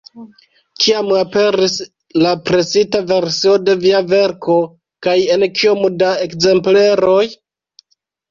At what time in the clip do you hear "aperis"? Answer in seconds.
1.17-1.75